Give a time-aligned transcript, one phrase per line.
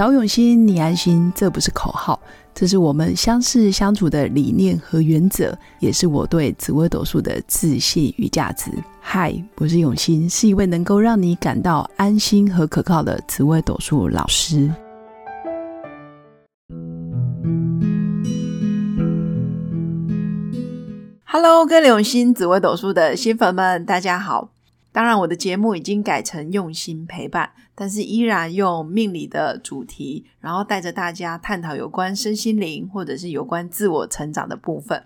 [0.00, 2.18] 找永新，你安心，这不是口号，
[2.54, 8.70] 这是我们相识相处的理念和原则，也是我对紫微斗数的自信与价值。
[8.98, 14.72] 嗨，我是永新，是一位能够让你感到安心和可靠的紫微斗数老师。
[21.26, 24.52] Hello，各位永新紫微斗数的新粉们，大家好。
[24.92, 35.02] 当然，我的节目已经改成用心陪伴，但是依然用命理的主题，然后带着大家探讨有关身心灵或者是有关自我成长的部分。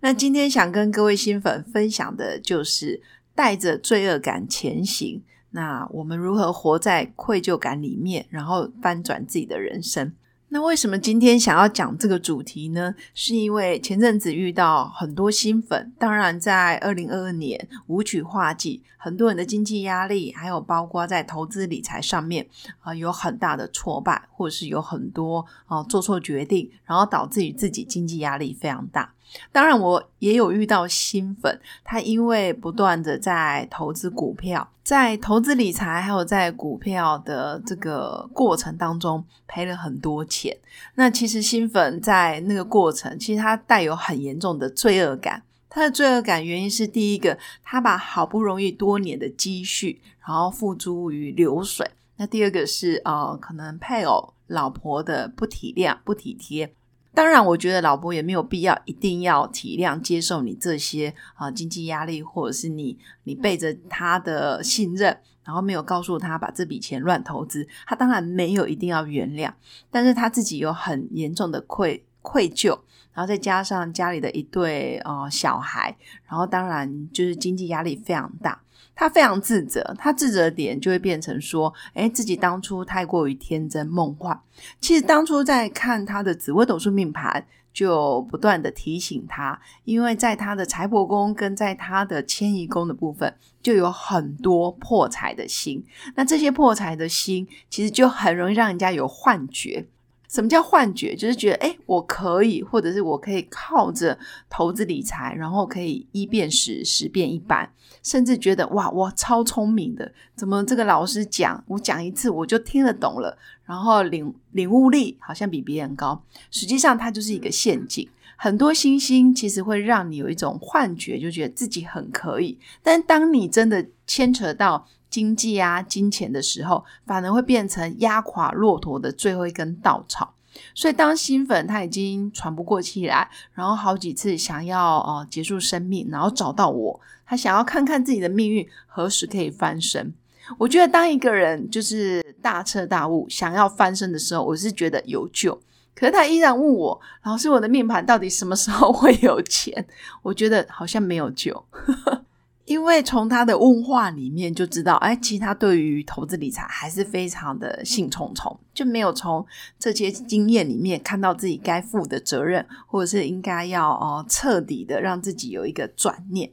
[0.00, 3.00] 那今天想跟各位新粉分享的就是
[3.32, 5.22] 带着罪恶感前行。
[5.50, 10.12] 那我们如何活在愧疚感里面，然后翻转自己的人生？
[10.48, 12.94] 那为什么今天想要讲这个主题呢？
[13.14, 22.46] 是因为前阵子遇到很多新粉，当然在二零二二年舞曲化季，很多人的经济压力，还有包括在投资理财上面
[22.78, 29.12] 啊，有很大的挫败，或者是有很多啊做错决定，然后导致于自己经济压力非常大。
[29.52, 40.56] 当然，我也有遇到新粉，他因为不断的在投资股票，在投资理财，还有在股票的这个过程当中赔了很多钱。
[40.94, 45.42] 那其实新粉在那个过程，其实他带有很严重的罪恶感。
[45.68, 51.90] 他的罪恶感原因是第一个，他把好不容易多年的积蓄，然后付诸于流水。
[52.16, 56.72] 那第二个是呃，可能配偶、老婆的不体谅、不体贴。
[57.16, 69.50] 当然，我觉得老婆也没有必要一定要体谅、接受你这些啊经济压力，或者是你你背着他的信任，然后没有告诉他把这笔钱乱投资，他当然没有一定要原谅，
[69.90, 72.70] 但是他自己有很严重的愧愧疚，
[73.14, 75.96] 然后再加上家里的一对呃小孩，
[76.28, 78.60] 然后当然就是经济压力非常大。
[78.98, 84.40] 他非常自责，他自责点就会变成说：“哎，自己当初太过于天真梦幻。”
[84.80, 95.84] 其实当初在看他的紫微斗数命盘，就不断的提醒他，因为在他的财帛宫跟在他的迁移宫的部分，就有很多破财的心。
[96.14, 99.86] 那这些破财的心，其实就很容易让人家有幻觉。
[100.28, 101.14] 什么叫幻觉？
[101.14, 107.70] 就是觉得，哎，我可以，或者是我可以靠着投资理财，然后可以一变十，十变一百，
[108.02, 116.22] 甚至觉得，哇，我超聪明的，怎么这个老师讲，我讲一次我就听得懂了，然后领领悟力好像比别人高。
[116.50, 118.08] 实际上，它就是一个陷阱。
[118.36, 124.86] 很多星星其实会让你有一种幻觉，就觉得自己很可以，但当你真的牵扯到。
[125.08, 130.34] 经济啊，金钱的时候，反而会变成压垮骆驼的最后一根稻草。
[130.74, 140.12] 所以，当新粉他已经喘不过气来，然后好几次想要呃结束生命，然后找到我，他想要看看自己的命运何时可以翻身。
[140.58, 145.58] 我觉得，当一个人就是大彻大悟，想要翻身的时候，我是觉得有救。
[145.96, 149.84] 可是他依然问我，老师，我的命盘到底什么时候会有钱？
[150.22, 151.64] 我觉得好像没有救。
[152.66, 159.46] 因为从他的问话里面就知道，哎，其实他对于投资理财还是非常的兴冲冲，就没有从
[159.78, 166.50] 这些经验里面看到自己该负的责任，或者是应该要哦彻底的让自己有一个转念。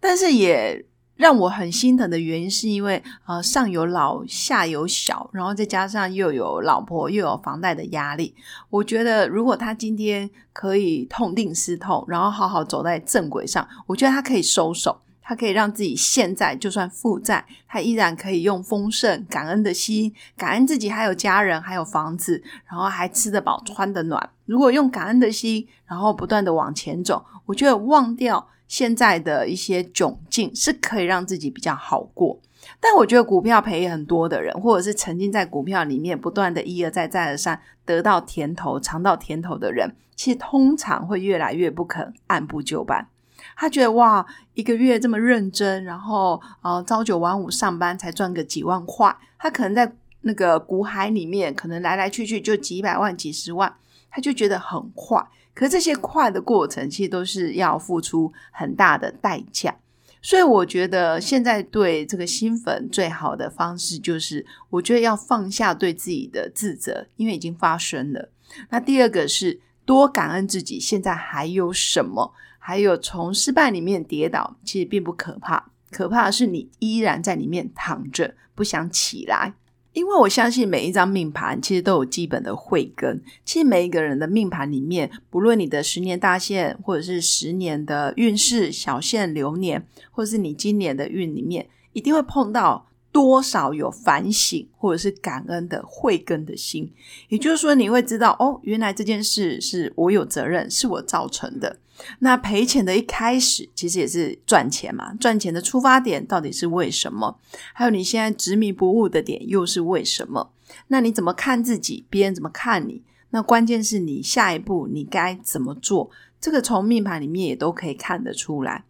[0.00, 0.84] 但是也
[1.16, 8.34] 让我很心疼的原因，是因为呃上有老下有小，然后再加上又有老婆又有房贷的压力，
[8.70, 15.00] 我觉得如果他今天可以痛定思痛，然后好好走在正轨上，我觉得他可以收手。
[15.24, 24.30] 他可以让自己现在就算负债，他依然可以用丰盛、感恩的心，感恩自己还有家人，还有房子，然后还吃得饱、穿得暖。
[24.46, 32.40] 如果用感恩的心，然后不断的往前走，我觉得忘掉现在的一些窘境，是可以让自己比较好过。
[32.80, 43.06] 但我觉得股票赔很多的人，或者是沉浸在股票里面不断的一而再、再而三得到甜头、尝到甜头的人，其实通常会越来越不肯按部就班。
[43.54, 44.24] 他觉得哇，
[44.54, 49.92] 一个月这么认真，然后呃朝九晚五上班才赚个几万块，他可能在
[50.22, 53.74] 那个股海里面，可能来来去去就几百万、几十万，
[54.10, 55.22] 他就觉得很快。
[55.54, 59.76] 可这些快的过程，其实都是要付出很大的代价。
[60.20, 68.30] 所以我觉得现在对这个新粉最好的方式，就是我觉得要放下对自己的自责，因为已经发生了。
[68.70, 72.32] 那第二个是多感恩自己，现在还有什么？
[72.58, 79.54] 还有从失败里面跌倒，其实并不可怕，可怕的是你依然在里面躺着不想起来。
[79.92, 83.22] 因为我相信每一张命盘其实都有基本的慧根。
[83.44, 96.90] 其实每一个人的命盘里面，不论你的十年大限，或者是十年的运势小限流年，或者是你今年的运里面，一定会碰到多少有反省或者是感恩的慧根的心。
[97.28, 101.78] 也就是说，你会知道哦，原来这件事是我有责任，是我造成的。
[102.20, 105.14] 那赔钱的一开始，其实也是赚钱嘛。
[105.14, 107.38] 赚钱的出发点到底是为什么？
[107.74, 110.50] 还有你现在执迷不悟的点又是为什么？
[110.88, 112.04] 那你怎么看自己？
[112.08, 113.02] 别人怎么看你？
[113.30, 116.10] 那关键是你下一步你该怎么做？
[116.40, 118.84] 这个从命盘里面也都可以看得出来。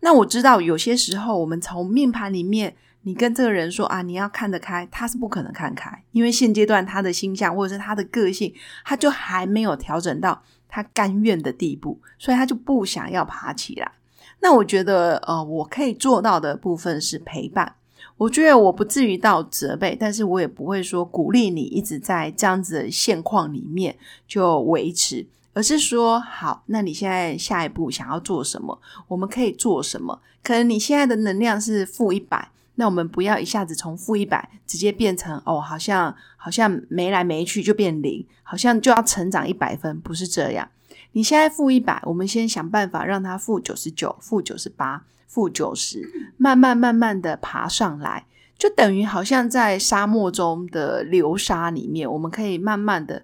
[0.00, 8.52] 那我知道有些时候，我们从命盘里面，你跟这个人说啊，你要看得开，他是不可能看开，因为现阶段他的星象或者是他的个性，
[8.84, 10.42] 他就还没有调整到。
[10.74, 13.92] 他甘愿的地步，所以他就不想要爬起来。
[14.40, 17.74] 那我觉得，呃，我可以做到的部分是陪伴。
[18.16, 23.94] 我觉得我不至于到责备，但是我也不会说鼓励你一直在这样子的现况里面
[24.26, 28.80] 就维持，而是说，好，那你现在下一步想要做什么？
[29.08, 30.22] 我们可以做什么？
[30.42, 32.48] 可能你现在的能量是负一百。
[32.74, 40.68] 那我们不要一下子从负一百直接变成哦，好像好像没来没去就变零，好像就要成长一百分，不是这样。
[41.12, 46.00] 你现在负一百，我们先想办法让它负九十九、负九十八、负九十，
[46.38, 48.26] 慢慢慢慢的爬上来，
[48.56, 53.22] 就等于好像在沙漠中的流沙里面，我们可以慢慢的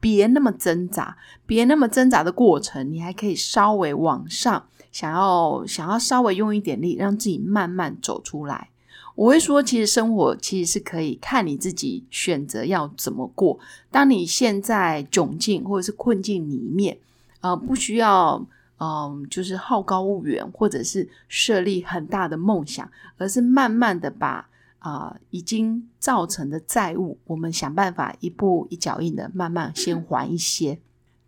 [0.00, 8.70] 别那么挣扎，别那么挣扎的过程，你还可以稍微往上，想要想要稍微用一点力，让自己慢慢走出来。
[9.16, 13.58] 我会说，其实生活其实是可以看你自己选择要怎么过。
[13.90, 16.96] 当你现在窘境或者是困境里面，
[17.40, 18.46] 呃，不需要
[18.78, 24.46] 嗯，就是好高骛远，或者是设立很大的梦想，而是慢慢的把
[24.80, 30.78] 啊已经造成的债务，我们想办法一步一脚印的慢慢先还一些。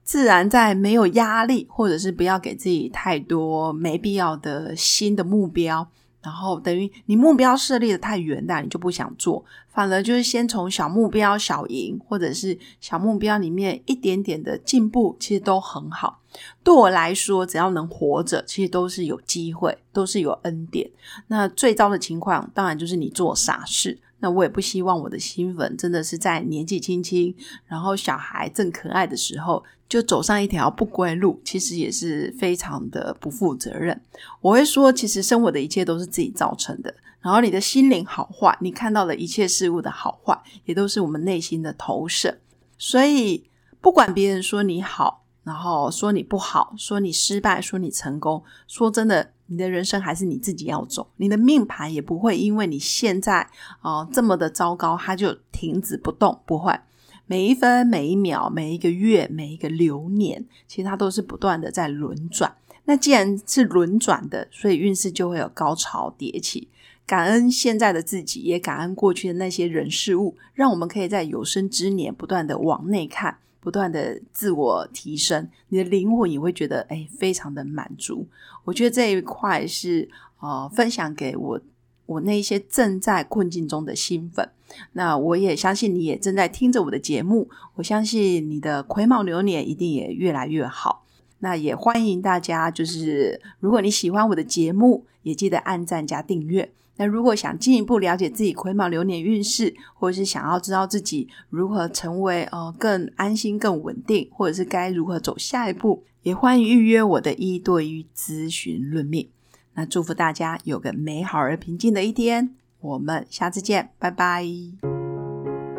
[0.05, 5.89] 自然在没有压力，或者是不要给自己太多没必要的新的目标。
[6.21, 16.21] 然后等于你目标设立的太远大，你就不想做，反而就是先从小目标小赢，或者是小目标里面一点点的进步，其实都很好。
[16.63, 20.91] 对我来说，只要能活着，其实都是有机会，都是有恩典。
[21.29, 23.99] 那最糟的情况，当然就是你做傻事。
[24.21, 27.35] 那我也不希望我的新粉真的是在年纪轻轻，
[27.67, 29.65] 然后小孩正可爱的时候。
[29.89, 33.99] 就走上一条不归路，其实也是非常的不负责任。
[34.43, 36.95] 我会说，其实生活的一切都是自己造成的。
[37.23, 42.37] 然后你的心灵好坏，你看到的一切事物的好坏，也都是我们内心的投射。
[42.77, 43.49] 所以，
[43.81, 51.11] 不管别人说你好，然后说你不好，说你失败，说你成功，说真的，你的人生还是你自己要走。
[51.17, 53.51] 你的命盘也不会因为你现在
[53.83, 56.79] 哦这么的糟糕，它就停止不动，不会。
[57.27, 62.55] 每一分、每一秒、每一个月、每一个流年，其实它都是不断的在轮转。
[62.85, 66.69] 那既然是轮转的，所以运势就会有高潮迭起。
[67.05, 75.49] 感恩现在的自己，也感恩过去的那些人事物，让我们可以在有生之年不断的往内看，不断的自我提升。
[75.69, 78.27] 你的灵魂也会觉得哎，非常的满足。
[78.65, 80.09] 我觉得这一块是
[80.41, 81.61] 呃，分享给我。
[82.07, 84.49] 我那一些正在困境中的新粉，
[84.93, 87.51] 那我也相信你也正在听着我的节目。
[87.75, 91.05] 我相信你的癸卯流年一定也越来越好。
[91.41, 96.73] 那也欢迎大家，就是如果你喜欢我的节目，也记得按赞加订阅。
[96.99, 109.29] 那如果想进一步了解自己癸卯流年运势，或者是想要知道自己如何成为呃更安心、更稳定，或者是该如何走下一步，也欢迎预约我的一对一咨询论命。
[109.75, 112.51] 那祝福大家有个美好而平静的一天，
[112.81, 114.45] 我们下次见，拜拜。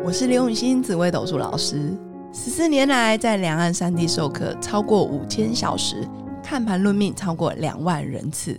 [0.02, 1.94] 我是刘永新紫微斗数老师，
[2.32, 6.08] 十四年来在两岸三地授课超过五千小时，
[6.42, 8.58] 看盘论命超过两万人次，